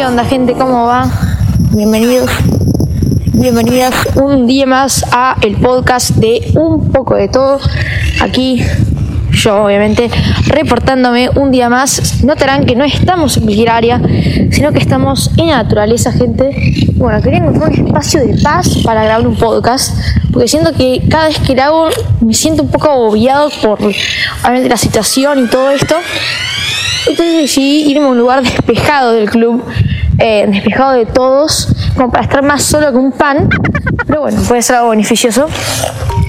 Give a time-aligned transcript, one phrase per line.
[0.00, 0.54] ¿Qué onda gente?
[0.54, 1.10] ¿Cómo va?
[1.72, 2.30] Bienvenidos,
[3.34, 7.60] bienvenidas un día más a el podcast de un poco de todo.
[8.22, 8.64] Aquí
[9.32, 10.10] yo obviamente
[10.46, 12.22] reportándome un día más.
[12.24, 14.00] Notarán que no estamos en cualquier área,
[14.50, 16.50] sino que estamos en la naturaleza, gente.
[16.94, 19.96] Bueno, quería encontrar un espacio de paz para grabar un podcast,
[20.32, 21.88] porque siento que cada vez que grabo
[22.20, 25.96] me siento un poco agobiado por obviamente la situación y todo esto.
[27.06, 29.64] Entonces decidí irme a un lugar despejado del club,
[30.18, 33.48] eh, despejado de todos, como para estar más solo que un pan.
[34.06, 35.48] Pero bueno, puede ser algo beneficioso.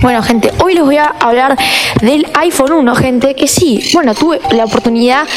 [0.02, 1.56] Bueno, gente, hoy les voy a hablar
[2.02, 5.28] del iPhone 1, gente, que sí, bueno, tuve la oportunidad,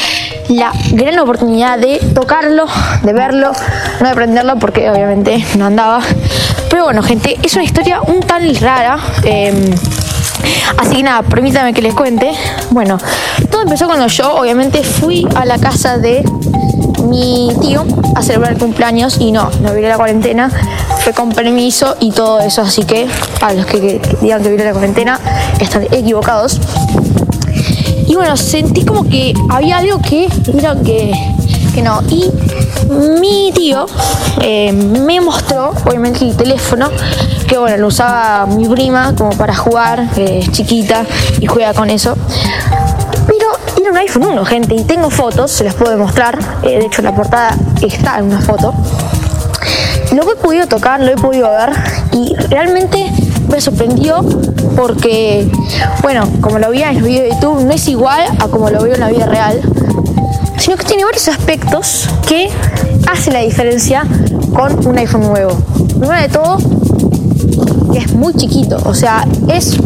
[0.49, 2.65] la gran oportunidad de tocarlo,
[3.03, 3.51] de verlo,
[4.01, 6.01] no de prenderlo porque obviamente no andaba.
[6.71, 8.97] Pero bueno, gente, es una historia un tan rara.
[9.23, 9.71] Em,
[10.77, 12.31] así que nada, permítame que les cuente.
[12.71, 12.97] Bueno,
[13.51, 16.23] todo empezó cuando yo obviamente fui a la casa de
[17.09, 20.49] mi tío a celebrar el cumpleaños y no, no viene la cuarentena,
[20.99, 23.07] fue con permiso y todo eso, así que
[23.41, 25.19] a los que, digan que viene la cuarentena
[25.59, 26.59] están equivocados.
[28.07, 31.11] Y bueno, sentí como que había algo que, mira, que,
[31.73, 32.01] que no.
[32.09, 32.31] Y
[33.19, 33.87] mi tío
[34.41, 36.89] eh, me mostró, obviamente, el teléfono,
[37.47, 41.05] que bueno, lo usaba mi prima como para jugar, que es chiquita
[41.39, 42.15] y juega con eso
[43.89, 46.37] un iPhone 1, gente, y tengo fotos, se las puedo demostrar.
[46.63, 48.73] Eh, de hecho, la portada está en una foto.
[50.11, 51.71] Lo he podido tocar, lo he podido ver
[52.11, 53.11] y realmente
[53.49, 54.23] me sorprendió
[54.75, 55.49] porque,
[56.01, 58.83] bueno, como lo vi en el video de YouTube, no es igual a como lo
[58.83, 59.61] veo en la vida real,
[60.57, 62.49] sino que tiene varios aspectos que
[63.11, 64.03] hacen la diferencia
[64.53, 65.53] con un iPhone nuevo.
[65.99, 66.57] Primero de todo,
[67.95, 69.77] es muy chiquito, o sea, es,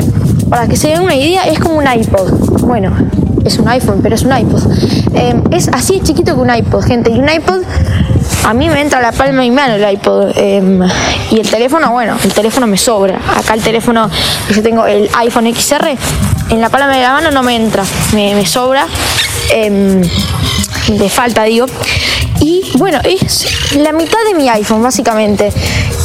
[0.49, 2.31] para que se den una idea, es como un iPod.
[2.61, 2.91] Bueno,
[3.45, 4.63] es un iPhone, pero es un iPod.
[5.13, 7.11] Em, es así chiquito que un iPod, gente.
[7.11, 7.61] Y un iPod,
[8.45, 10.31] a mí me entra la palma de mi mano el iPod.
[10.35, 10.81] Em,
[11.31, 13.19] y el teléfono, bueno, el teléfono me sobra.
[13.35, 14.09] Acá el teléfono,
[14.53, 15.97] yo tengo el iPhone XR,
[16.49, 17.83] en la palma de la mano no me entra,
[18.13, 18.87] me, sobra.
[19.51, 21.65] Em, de falta, digo.
[22.41, 25.51] Y bueno, es la mitad de mi iPhone, básicamente.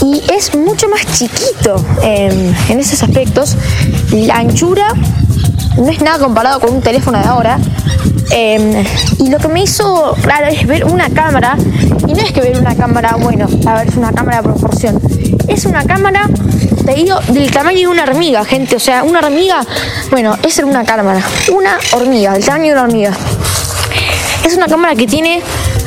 [0.02, 3.56] Y es mucho más chiquito en esos aspectos.
[4.12, 4.88] La anchura
[5.76, 7.58] no es nada comparado con un teléfono de ahora.
[8.30, 8.84] Em,
[9.18, 11.56] y lo que me hizo claro es ver una cámara,
[12.06, 15.00] y no es que ver una cámara, bueno, a ver, es una cámara de proporción.
[15.48, 16.28] Es una cámara,
[16.84, 18.76] te digo, del tamaño de una hormiga, gente.
[18.76, 19.64] O sea, una hormiga,
[20.10, 21.22] bueno, es una cámara.
[21.52, 23.12] Una hormiga, del tamaño de una hormiga.
[24.44, 25.42] Es una cámara que tiene,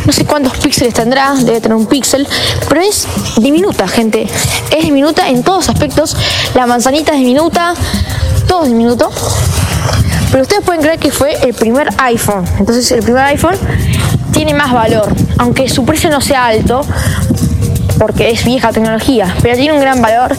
[0.06, 2.28] no sé cuántos píxeles tendrá, debe tener un píxel,
[2.68, 4.28] pero es diminuta, gente.
[4.76, 6.16] Es diminuta en todos aspectos.
[6.56, 7.74] La manzanita es diminuta,
[8.48, 9.12] todo es diminuto.
[10.32, 12.46] Pero ustedes pueden creer que fue el primer iPhone.
[12.60, 13.56] Entonces el primer iPhone
[14.32, 15.08] tiene más valor,
[15.38, 16.82] aunque su precio no sea alto,
[17.98, 20.36] porque es vieja tecnología, pero tiene un gran valor.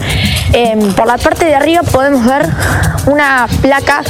[0.53, 2.47] Em, por la parte de arriba podemos ver
[3.05, 4.01] una placa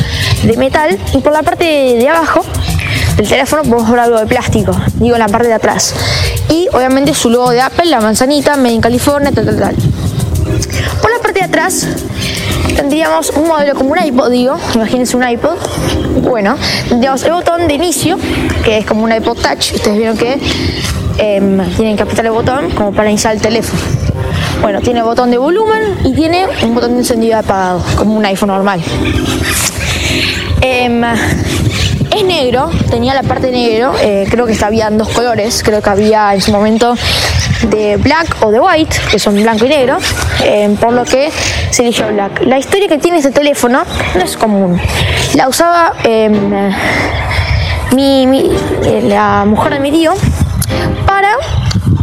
[0.44, 2.45] de metal y por la parte de abajo
[3.18, 5.94] del teléfono podemos ver algo de plástico, digo en la parte de atrás.
[6.50, 9.75] Y obviamente su logo de Apple, la manzanita, Made in California, tal, tal, tal.
[11.01, 11.88] Por la parte de atrás
[12.75, 15.57] tendríamos un modelo como un iPod, digo, imagínense un iPod.
[16.22, 16.56] Bueno,
[16.88, 18.18] tendríamos el botón de inicio,
[18.63, 19.74] que es como un iPod Touch.
[19.75, 20.40] Ustedes vieron que
[21.18, 23.81] em, tienen que apretar el botón como para iniciar el teléfono.
[24.62, 28.25] Bueno, tiene botón de volumen y tiene un botón de encendido y apagado, como un
[28.25, 28.81] iPhone normal.
[30.62, 31.01] Em,
[32.16, 35.90] es negro, tenía la parte negro, eh, creo que había en dos colores, creo que
[35.90, 36.96] había en su momento
[37.70, 39.97] de black o de white, que son blanco y negro,
[40.44, 41.31] em, por lo que
[41.69, 42.42] se eligió black.
[42.46, 43.84] La historia que tiene este teléfono
[44.16, 44.80] no es común.
[45.36, 46.72] La usaba em,
[47.94, 48.52] mi,
[48.86, 50.14] eh, la mujer de mi tío
[51.06, 51.30] para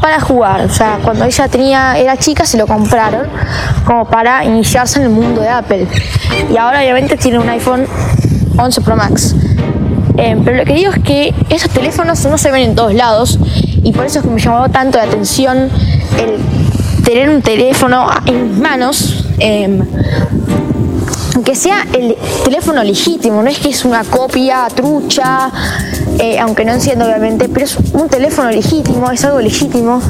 [0.00, 3.26] para jugar, o sea, cuando ella tenía era chica se lo compraron
[3.84, 5.88] como para iniciarse en el mundo de Apple.
[6.52, 7.86] Y ahora obviamente tiene un iPhone
[8.56, 9.34] 11 Pro Max.
[10.16, 13.38] Em, pero lo que digo es que esos teléfonos no se ven en todos lados
[13.82, 15.68] y por eso es que me llamó tanto la atención
[16.18, 19.24] el tener un teléfono en mis manos.
[19.38, 19.78] Eh,
[21.36, 25.52] aunque sea el teléfono legítimo, no es que es una copia trucha,
[26.18, 30.00] eh, aunque no encienda obviamente, pero es un teléfono legítimo, es algo legítimo,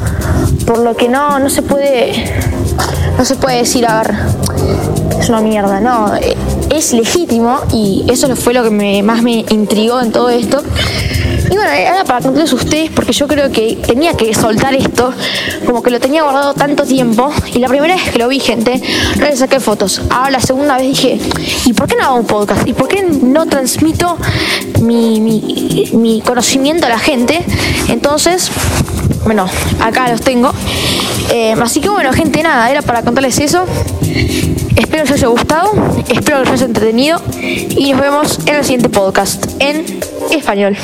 [0.65, 2.13] por lo que no, no se puede,
[3.17, 4.15] no se puede decir, a ver,
[5.19, 6.35] es una mierda, no, eh,
[6.69, 10.63] es legítimo y eso fue lo que más me intrigó en todo esto.
[11.49, 15.13] Y bueno, era para contarles a ustedes porque yo creo que tenía que soltar esto,
[15.65, 17.31] como que lo tenía guardado tanto tiempo.
[17.53, 18.81] Y la primera vez que lo vi, gente,
[19.17, 20.01] no le saqué fotos.
[20.09, 21.19] Ahora la segunda vez dije,
[21.65, 22.67] ¿y por qué no hago un podcast?
[22.67, 24.17] ¿Y por qué no transmito
[24.81, 27.43] mi, mi, mi conocimiento a la gente?
[27.87, 28.51] Entonces
[29.25, 29.47] Bueno,
[29.79, 30.51] acá los tengo.
[31.33, 33.65] Eh, así que bueno, gente, nada, era para contarles eso.
[34.75, 35.71] Espero que os haya gustado,
[36.07, 39.99] espero que os haya entretenido y nos vemos en el siguiente podcast en
[40.31, 40.77] español.